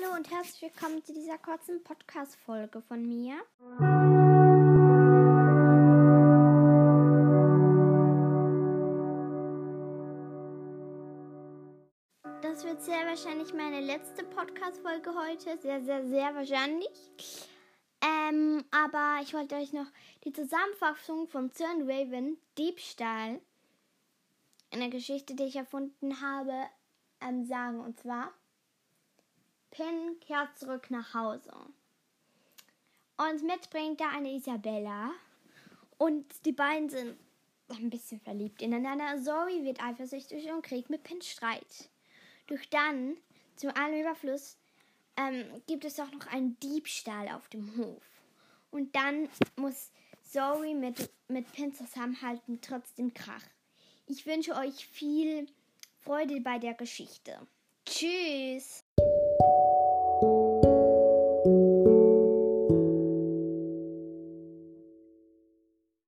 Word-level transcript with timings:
Hallo 0.00 0.14
und 0.14 0.30
herzlich 0.30 0.62
willkommen 0.62 1.02
zu 1.04 1.12
dieser 1.12 1.38
kurzen 1.38 1.82
Podcast-Folge 1.82 2.80
von 2.82 3.08
mir. 3.08 3.34
Das 12.42 12.64
wird 12.64 12.80
sehr 12.82 13.06
wahrscheinlich 13.06 13.52
meine 13.54 13.80
letzte 13.80 14.24
Podcast-Folge 14.24 15.10
heute. 15.14 15.58
Sehr, 15.60 15.82
sehr, 15.82 16.06
sehr 16.06 16.34
wahrscheinlich. 16.34 17.48
Ähm, 18.00 18.64
aber 18.70 19.20
ich 19.22 19.34
wollte 19.34 19.56
euch 19.56 19.72
noch 19.72 19.86
die 20.24 20.32
Zusammenfassung 20.32 21.26
von 21.26 21.50
Cern 21.52 21.90
Raven, 21.90 22.38
Diebstahl, 22.56 23.40
eine 24.70 24.90
Geschichte, 24.90 25.34
die 25.34 25.44
ich 25.44 25.56
erfunden 25.56 26.20
habe, 26.20 26.54
ähm, 27.20 27.46
sagen. 27.46 27.80
Und 27.80 27.98
zwar, 27.98 28.32
Pin 29.70 30.18
kehrt 30.20 30.58
zurück 30.58 30.90
nach 30.90 31.14
Hause. 31.14 31.52
Und 33.16 33.42
mitbringt 33.42 34.00
da 34.00 34.10
eine 34.10 34.32
Isabella. 34.32 35.10
Und 35.98 36.44
die 36.44 36.52
beiden 36.52 36.88
sind 36.88 37.18
ein 37.68 37.90
bisschen 37.90 38.20
verliebt 38.20 38.62
ineinander. 38.62 39.20
Zoe 39.22 39.64
wird 39.64 39.82
eifersüchtig 39.82 40.50
und 40.50 40.62
kriegt 40.62 40.90
mit 40.90 41.02
Pin 41.02 41.20
Streit. 41.20 41.90
Doch 42.46 42.64
dann, 42.70 43.16
zu 43.56 43.74
allem 43.76 44.00
Überfluss, 44.00 44.56
ähm, 45.16 45.62
gibt 45.66 45.84
es 45.84 45.98
auch 46.00 46.10
noch 46.12 46.26
einen 46.28 46.58
Diebstahl 46.60 47.28
auf 47.28 47.48
dem 47.48 47.76
Hof. 47.76 48.02
Und 48.70 48.94
dann 48.94 49.28
muss 49.56 49.90
Zoe 50.22 50.74
mit, 50.74 51.10
mit 51.28 51.50
Pin 51.52 51.74
zusammenhalten, 51.74 52.60
trotzdem 52.60 53.12
Krach. 53.12 53.44
Ich 54.06 54.24
wünsche 54.26 54.54
euch 54.54 54.86
viel 54.86 55.46
Freude 56.00 56.40
bei 56.40 56.58
der 56.58 56.74
Geschichte. 56.74 57.46
Tschüss! 57.84 58.87
Thank 59.40 59.50
you. 59.50 59.87